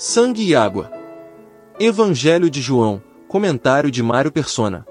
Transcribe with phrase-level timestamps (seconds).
[0.00, 0.92] Sangue e água.
[1.76, 4.86] Evangelho de João, comentário de Mário Persona.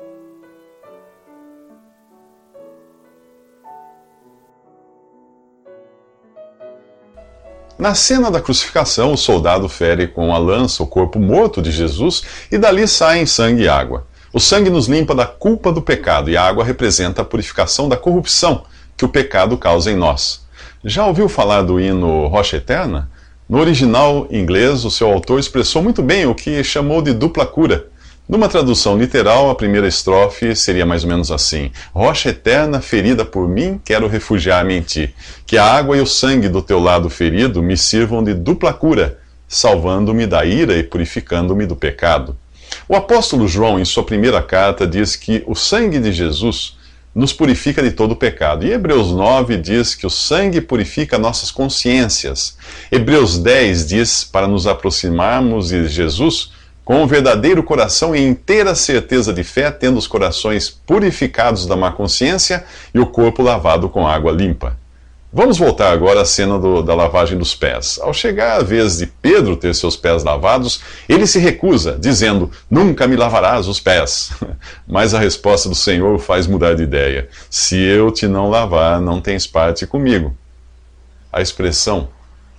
[7.80, 12.24] Na cena da crucificação, o soldado fere com a lança o corpo morto de Jesus
[12.52, 14.06] e dali saem sangue e água.
[14.34, 17.96] O sangue nos limpa da culpa do pecado e a água representa a purificação da
[17.96, 18.66] corrupção
[18.98, 20.46] que o pecado causa em nós.
[20.84, 23.10] Já ouviu falar do hino Rocha Eterna?
[23.50, 27.88] No original inglês, o seu autor expressou muito bem o que chamou de dupla cura.
[28.28, 33.48] Numa tradução literal, a primeira estrofe seria mais ou menos assim: Rocha eterna, ferida por
[33.48, 35.16] mim, quero refugiar-me em ti.
[35.46, 39.18] Que a água e o sangue do teu lado ferido me sirvam de dupla cura,
[39.48, 42.36] salvando-me da ira e purificando-me do pecado.
[42.86, 46.77] O apóstolo João, em sua primeira carta, diz que o sangue de Jesus
[47.18, 48.64] nos purifica de todo pecado.
[48.64, 52.56] E Hebreus 9 diz que o sangue purifica nossas consciências.
[52.92, 56.52] Hebreus 10 diz para nos aproximarmos de Jesus
[56.86, 61.92] com um verdadeiro coração e inteira certeza de fé, tendo os corações purificados da má
[61.92, 64.78] consciência e o corpo lavado com água limpa.
[65.38, 68.00] Vamos voltar agora à cena do, da lavagem dos pés.
[68.02, 73.06] Ao chegar a vez de Pedro ter seus pés lavados, ele se recusa, dizendo: Nunca
[73.06, 74.32] me lavarás os pés.
[74.88, 79.00] Mas a resposta do Senhor o faz mudar de ideia: Se eu te não lavar,
[79.00, 80.36] não tens parte comigo.
[81.32, 82.10] A expressão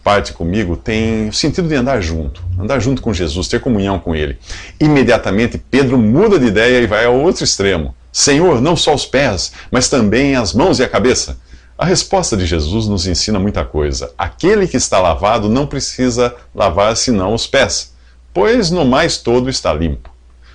[0.04, 4.14] parte comigo tem o sentido de andar junto, andar junto com Jesus, ter comunhão com
[4.14, 4.38] Ele.
[4.78, 7.92] Imediatamente Pedro muda de ideia e vai ao outro extremo.
[8.12, 11.38] Senhor, não só os pés, mas também as mãos e a cabeça.
[11.78, 14.12] A resposta de Jesus nos ensina muita coisa.
[14.18, 17.94] Aquele que está lavado não precisa lavar senão os pés,
[18.34, 20.10] pois no mais todo está limpo.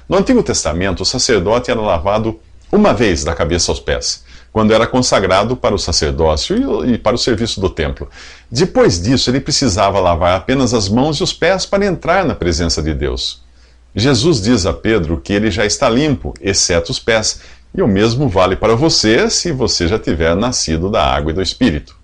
[0.10, 2.38] No Antigo Testamento, o sacerdote era lavado
[2.70, 7.18] uma vez da cabeça aos pés quando era consagrado para o sacerdócio e para o
[7.18, 8.08] serviço do templo.
[8.52, 12.80] Depois disso, ele precisava lavar apenas as mãos e os pés para entrar na presença
[12.84, 13.42] de Deus.
[13.96, 17.42] Jesus diz a Pedro que ele já está limpo, exceto os pés,
[17.76, 21.42] e o mesmo vale para você se você já tiver nascido da água e do
[21.42, 21.96] Espírito.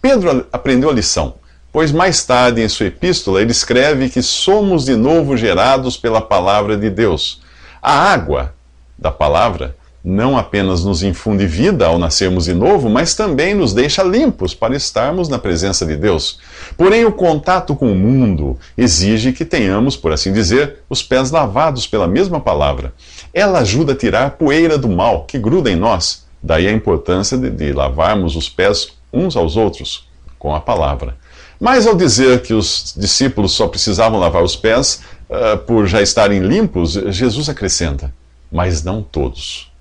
[0.00, 1.36] Pedro aprendeu a lição,
[1.72, 6.76] pois mais tarde em sua epístola ele escreve que somos de novo gerados pela palavra
[6.76, 7.40] de Deus.
[7.80, 8.52] A água
[8.98, 14.02] da palavra não apenas nos infunde vida ao nascermos de novo, mas também nos deixa
[14.02, 16.40] limpos para estarmos na presença de Deus.
[16.76, 21.86] Porém, o contato com o mundo exige que tenhamos, por assim dizer, os pés lavados
[21.86, 22.92] pela mesma palavra.
[23.32, 26.24] Ela ajuda a tirar a poeira do mal que gruda em nós.
[26.42, 31.16] Daí a importância de, de lavarmos os pés uns aos outros com a palavra.
[31.60, 36.40] Mas ao dizer que os discípulos só precisavam lavar os pés uh, por já estarem
[36.40, 38.12] limpos, Jesus acrescenta:
[38.50, 39.71] mas não todos.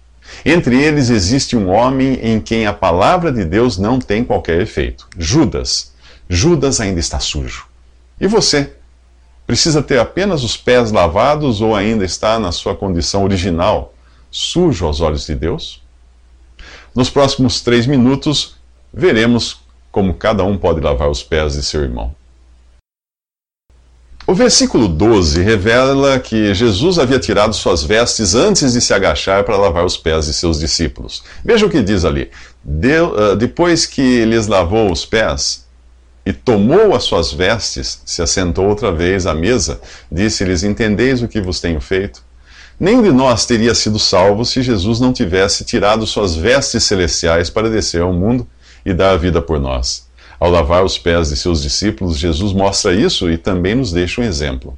[0.46, 5.08] Entre eles existe um homem em quem a palavra de Deus não tem qualquer efeito:
[5.18, 5.92] Judas.
[6.30, 7.66] Judas ainda está sujo.
[8.20, 8.74] E você?
[9.46, 13.94] Precisa ter apenas os pés lavados ou ainda está na sua condição original,
[14.30, 15.82] sujo aos olhos de Deus?
[16.96, 18.56] Nos próximos três minutos,
[18.94, 19.60] veremos
[19.92, 22.16] como cada um pode lavar os pés de seu irmão.
[24.32, 29.58] O versículo 12 revela que Jesus havia tirado suas vestes antes de se agachar para
[29.58, 31.22] lavar os pés de seus discípulos.
[31.44, 32.32] Veja o que diz ali.
[32.64, 35.66] uh, depois que lhes lavou os pés
[36.26, 41.42] e tomou as suas vestes, se assentou outra vez à mesa, disse-lhes: Entendeis o que
[41.42, 42.24] vos tenho feito?
[42.80, 47.70] Nenhum de nós teria sido salvo se Jesus não tivesse tirado suas vestes celestiais para
[47.70, 48.48] descer ao mundo
[48.86, 50.10] e dar a vida por nós.
[50.42, 54.24] Ao lavar os pés de seus discípulos, Jesus mostra isso e também nos deixa um
[54.24, 54.76] exemplo.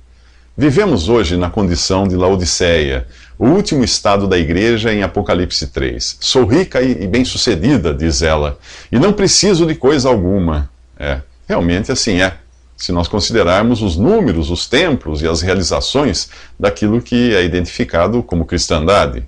[0.58, 3.08] Vivemos hoje na condição de Laodiceia,
[3.40, 6.18] o último estado da igreja em Apocalipse 3.
[6.20, 8.60] Sou rica e bem-sucedida, diz ela,
[8.92, 10.70] e não preciso de coisa alguma.
[11.00, 12.36] É, realmente assim é,
[12.76, 18.44] se nós considerarmos os números, os templos e as realizações daquilo que é identificado como
[18.44, 19.24] cristandade.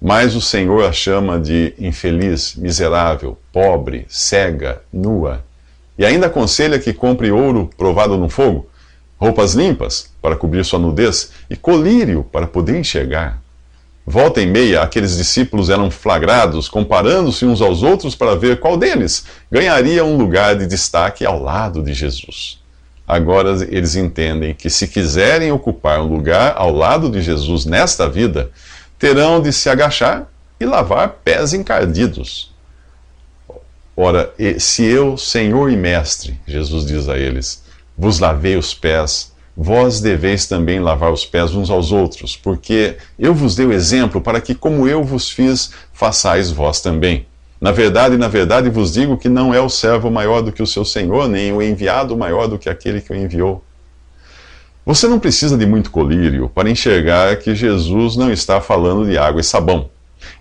[0.00, 5.49] Mas o Senhor a chama de infeliz, miserável, pobre, cega, nua.
[6.00, 8.66] E ainda aconselha que compre ouro provado no fogo,
[9.18, 13.38] roupas limpas para cobrir sua nudez e colírio para poder enxergar.
[14.06, 19.26] Volta e meia, aqueles discípulos eram flagrados comparando-se uns aos outros para ver qual deles
[19.52, 22.58] ganharia um lugar de destaque ao lado de Jesus.
[23.06, 28.50] Agora eles entendem que se quiserem ocupar um lugar ao lado de Jesus nesta vida,
[28.98, 30.26] terão de se agachar
[30.58, 32.50] e lavar pés encardidos.
[34.02, 37.62] Ora, se eu, Senhor e Mestre, Jesus diz a eles,
[37.98, 43.34] vos lavei os pés, vós deveis também lavar os pés uns aos outros, porque eu
[43.34, 47.26] vos dei o exemplo para que, como eu vos fiz, façais vós também.
[47.60, 50.66] Na verdade, na verdade vos digo que não é o servo maior do que o
[50.66, 53.62] seu senhor, nem o enviado maior do que aquele que o enviou.
[54.86, 59.42] Você não precisa de muito colírio para enxergar que Jesus não está falando de água
[59.42, 59.90] e sabão.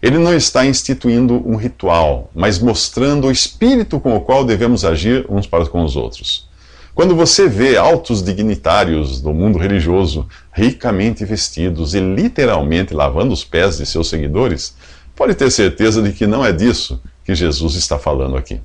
[0.01, 5.25] Ele não está instituindo um ritual, mas mostrando o espírito com o qual devemos agir
[5.29, 6.47] uns para com os outros.
[6.93, 13.77] Quando você vê altos dignitários do mundo religioso ricamente vestidos e literalmente lavando os pés
[13.77, 14.75] de seus seguidores,
[15.15, 18.59] pode ter certeza de que não é disso que Jesus está falando aqui.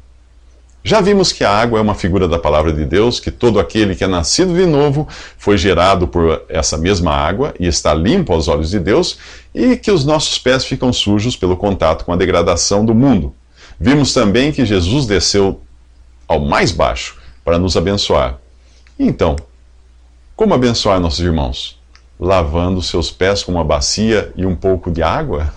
[0.87, 3.95] Já vimos que a água é uma figura da palavra de Deus, que todo aquele
[3.95, 5.09] que é nascido de novo
[5.39, 9.17] foi gerado por essa mesma água e está limpo aos olhos de Deus,
[9.55, 13.35] e que os nossos pés ficam sujos pelo contato com a degradação do mundo.
[13.81, 15.59] Vimos também que Jesus desceu
[16.29, 18.37] ao mais baixo para nos abençoar.
[18.99, 19.37] Então,
[20.37, 21.81] como abençoar nossos irmãos?
[22.21, 25.51] Lavando seus pés com uma bacia e um pouco de água?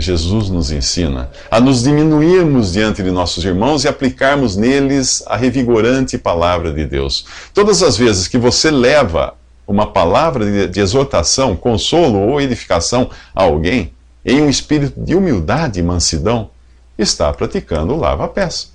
[0.00, 6.16] Jesus nos ensina a nos diminuirmos diante de nossos irmãos e aplicarmos neles a revigorante
[6.16, 7.26] palavra de Deus.
[7.52, 9.34] Todas as vezes que você leva
[9.66, 13.92] uma palavra de exortação, consolo ou edificação a alguém,
[14.24, 16.50] em um espírito de humildade e mansidão,
[16.98, 18.72] está praticando o lava-pés.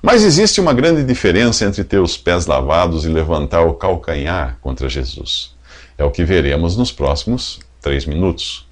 [0.00, 4.88] Mas existe uma grande diferença entre ter os pés lavados e levantar o calcanhar contra
[4.88, 5.54] Jesus.
[5.96, 8.67] É o que veremos nos próximos três minutos.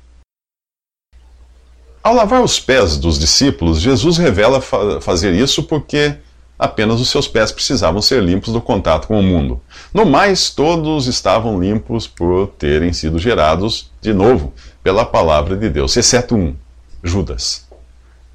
[2.06, 6.14] Ao lavar os pés dos discípulos, Jesus revela fa fazer isso porque
[6.56, 9.61] apenas os seus pés precisavam ser limpos do contato com o mundo.
[9.93, 14.53] No mais, todos estavam limpos por terem sido gerados de novo
[14.85, 16.55] pela palavra de Deus, exceto um,
[17.03, 17.67] Judas.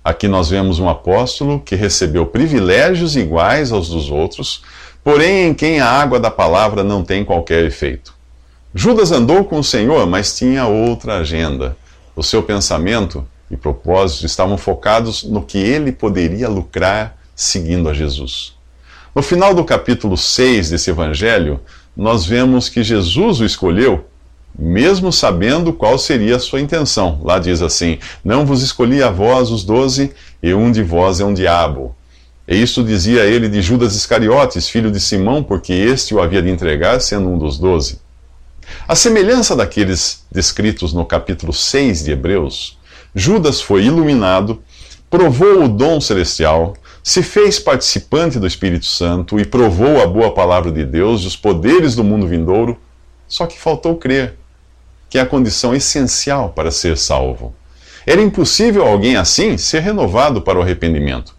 [0.04, 4.64] Aqui nós vemos um apóstolo que recebeu privilégios iguais aos dos outros,
[5.02, 8.14] porém em quem a água da palavra não tem qualquer efeito.
[8.76, 11.78] Judas andou com o Senhor, mas tinha outra agenda.
[12.14, 18.56] O seu pensamento e propósitos estavam focados no que ele poderia lucrar seguindo a Jesus.
[19.14, 21.60] No final do capítulo 6 desse evangelho,
[21.96, 24.06] nós vemos que Jesus o escolheu,
[24.58, 27.20] mesmo sabendo qual seria a sua intenção.
[27.22, 31.26] Lá diz assim: Não vos escolhi a vós os doze, e um de vós é
[31.26, 31.94] um diabo.
[32.48, 36.50] E isso dizia ele de Judas Iscariotes, filho de Simão, porque este o havia de
[36.50, 38.00] entregar, sendo um dos doze.
[38.88, 42.78] A semelhança daqueles descritos no capítulo 6 de Hebreus,
[43.14, 44.62] Judas foi iluminado,
[45.10, 50.72] provou o dom celestial, se fez participante do Espírito Santo e provou a boa palavra
[50.72, 52.80] de Deus e os poderes do mundo vindouro,
[53.28, 54.36] só que faltou crer,
[55.10, 57.54] que é a condição essencial para ser salvo.
[58.08, 61.36] Era impossível alguém assim ser renovado para o arrependimento.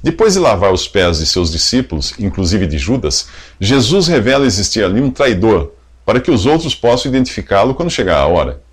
[0.00, 3.26] Depois de lavar os pés de seus discípulos, inclusive de Judas,
[3.60, 5.72] Jesus revela existir ali um traidor,
[6.04, 8.64] para que os outros possam identificá-lo quando chegar a hora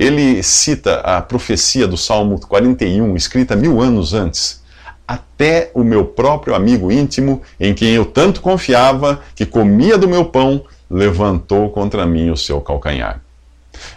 [0.00, 4.62] ele cita a profecia do Salmo 41, escrita mil anos antes.
[5.06, 10.24] Até o meu próprio amigo íntimo, em quem eu tanto confiava, que comia do meu
[10.24, 13.20] pão, levantou contra mim o seu calcanhar.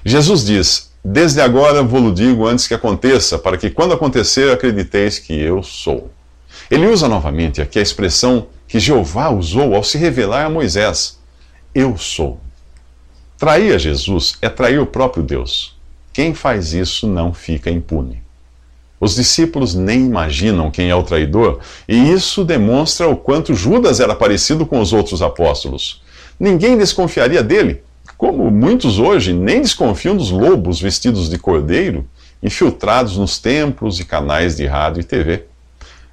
[0.04, 5.34] Jesus diz: Desde agora vou-lo digo antes que aconteça, para que quando acontecer acrediteis que
[5.34, 6.12] eu sou.
[6.70, 11.18] Ele usa novamente aqui a expressão que Jeová usou ao se revelar a Moisés:
[11.74, 12.42] Eu sou.
[13.38, 15.82] Trair a Jesus é trair o próprio Deus.
[16.14, 18.22] Quem faz isso não fica impune.
[19.00, 24.16] Os discípulos nem imaginam quem é o traidor, e isso demonstra o quanto Judas era
[24.16, 26.02] parecido com os outros apóstolos.
[26.40, 27.82] Ninguém desconfiaria dele,
[28.16, 32.08] como muitos hoje nem desconfiam dos lobos vestidos de cordeiro,
[32.42, 35.44] infiltrados nos templos e canais de rádio e TV.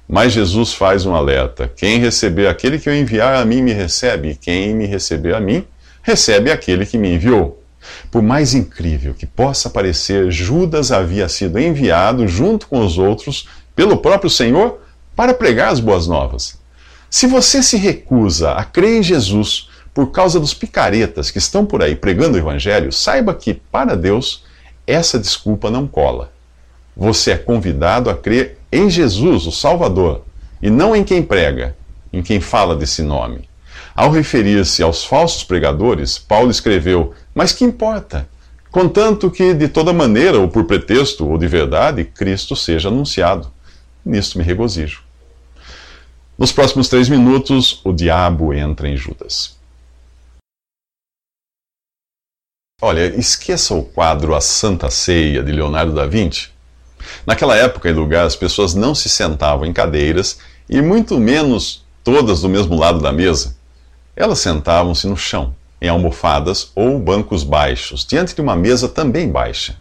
[0.07, 4.31] Mas Jesus faz um alerta: quem receber aquele que eu enviar a mim me recebe,
[4.31, 5.63] e quem me receber a mim,
[6.01, 7.60] recebe aquele que me enviou.
[8.09, 13.97] Por mais incrível que possa parecer, Judas havia sido enviado junto com os outros pelo
[13.97, 14.79] próprio Senhor
[15.15, 16.59] para pregar as boas novas.
[17.09, 21.83] Se você se recusa a crer em Jesus por causa dos picaretas que estão por
[21.83, 24.43] aí pregando o Evangelho, saiba que, para Deus,
[24.87, 26.31] essa desculpa não cola.
[26.95, 30.23] Você é convidado a crer em Jesus, o Salvador,
[30.61, 31.75] e não em quem prega,
[32.13, 33.49] em quem fala desse nome.
[33.93, 38.27] Ao referir-se aos falsos pregadores, Paulo escreveu: Mas que importa?
[38.69, 43.51] Contanto que, de toda maneira, ou por pretexto, ou de verdade, Cristo seja anunciado.
[44.05, 45.03] Nisto me regozijo.
[46.37, 49.55] Nos próximos três minutos, o diabo entra em Judas.
[52.81, 56.49] Olha, esqueça o quadro A Santa Ceia de Leonardo da Vinci.
[57.27, 62.41] Naquela época e lugar, as pessoas não se sentavam em cadeiras e muito menos todas
[62.41, 63.55] do mesmo lado da mesa.
[64.15, 69.75] Elas sentavam-se no chão, em almofadas ou bancos baixos, diante de uma mesa também baixa.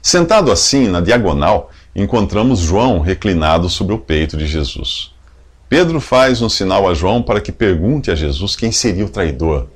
[0.00, 5.12] Sentado assim, na diagonal, encontramos João reclinado sobre o peito de Jesus.
[5.68, 9.66] Pedro faz um sinal a João para que pergunte a Jesus quem seria o traidor.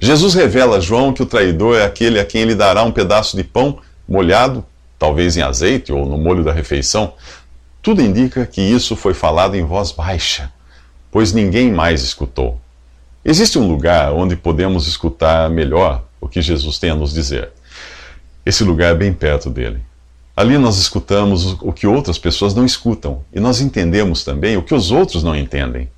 [0.00, 3.36] Jesus revela a João que o traidor é aquele a quem ele dará um pedaço
[3.36, 4.64] de pão molhado,
[4.98, 7.12] talvez em azeite ou no molho da refeição.
[7.82, 10.52] Tudo indica que isso foi falado em voz baixa,
[11.10, 12.60] pois ninguém mais escutou.
[13.24, 17.50] Existe um lugar onde podemos escutar melhor o que Jesus tem a nos dizer.
[18.46, 19.80] Esse lugar é bem perto dele.
[20.36, 24.74] Ali nós escutamos o que outras pessoas não escutam e nós entendemos também o que
[24.74, 25.90] os outros não entendem.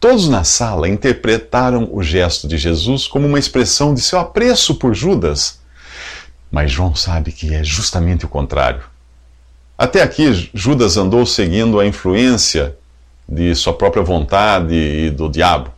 [0.00, 4.94] Todos na sala interpretaram o gesto de Jesus como uma expressão de seu apreço por
[4.94, 5.60] Judas.
[6.50, 8.82] Mas João sabe que é justamente o contrário.
[9.76, 12.76] Até aqui, Judas andou seguindo a influência
[13.28, 15.77] de sua própria vontade e do diabo.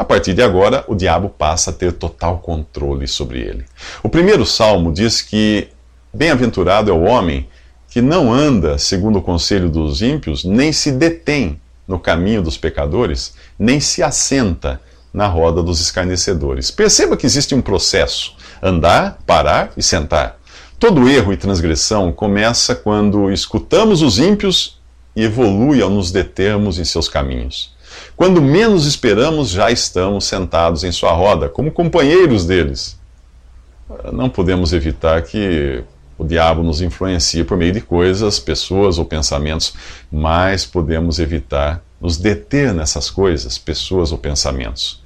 [0.00, 3.66] A partir de agora, o diabo passa a ter total controle sobre ele.
[4.02, 5.68] O primeiro salmo diz que
[6.10, 7.46] bem-aventurado é o homem
[7.86, 13.34] que não anda segundo o conselho dos ímpios, nem se detém no caminho dos pecadores,
[13.58, 14.80] nem se assenta
[15.12, 16.70] na roda dos escarnecedores.
[16.70, 20.40] Perceba que existe um processo: andar, parar e sentar.
[20.78, 24.80] Todo erro e transgressão começa quando escutamos os ímpios
[25.14, 27.78] e evolui ao nos determos em seus caminhos.
[28.20, 32.98] Quando menos esperamos, já estamos sentados em sua roda, como companheiros deles.
[34.12, 35.82] Não podemos evitar que
[36.18, 39.72] o diabo nos influencia por meio de coisas, pessoas ou pensamentos,
[40.12, 45.02] mas podemos evitar nos deter nessas coisas, pessoas ou pensamentos.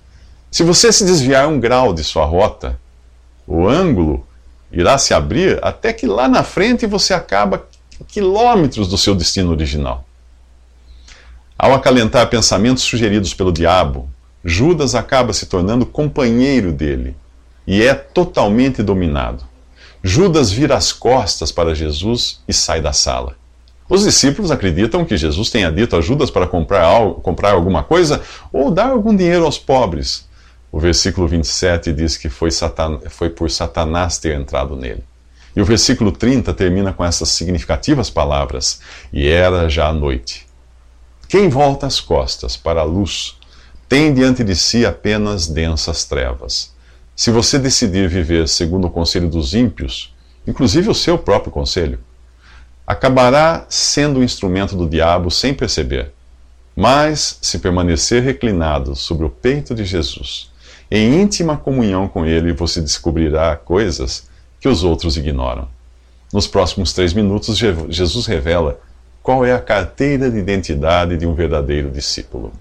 [0.50, 2.80] Se você se desviar um grau de sua rota,
[3.47, 4.26] o ângulo
[4.73, 7.64] irá se abrir até que lá na frente você acaba
[8.09, 10.04] quilômetros do seu destino original.
[11.56, 14.08] Ao acalentar pensamentos sugeridos pelo diabo,
[14.44, 17.16] Judas acaba se tornando companheiro dele
[17.66, 19.44] e é totalmente dominado.
[20.02, 23.37] Judas vira as costas para Jesus e sai da sala.
[23.88, 28.20] Os discípulos acreditam que Jesus tenha dito a Judas para comprar, algo, comprar alguma coisa
[28.52, 30.28] ou dar algum dinheiro aos pobres.
[30.73, 35.04] O versículo 27 diz que foi, Satan, foi por Satanás ter entrado nele.
[35.54, 38.80] E o versículo 30 termina com essas significativas palavras:
[39.12, 40.44] E era já a noite.
[41.28, 43.37] Quem volta as costas para a luz
[43.88, 46.73] tem diante de si apenas densas trevas.
[47.16, 50.14] Se você decidir viver segundo o conselho dos ímpios,
[50.47, 51.99] inclusive o seu próprio conselho,
[52.87, 56.12] acabará sendo um instrumento do diabo sem perceber.
[56.76, 60.50] Mas, se permanecer reclinado sobre o peito de Jesus,
[60.90, 64.28] em íntima comunhão com Ele, você descobrirá coisas
[64.61, 65.69] que os outros ignoram.
[66.33, 67.57] Nos próximos três minutos,
[67.88, 68.81] Jesus revela
[69.25, 72.52] qual é a carteira de identidade de um verdadeiro discípulo.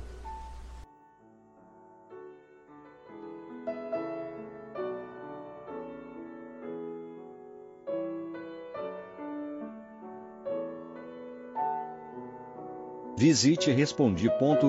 [13.18, 14.68] Visite respondi.com.br.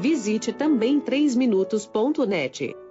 [0.00, 2.85] Visite também 3minutos.net.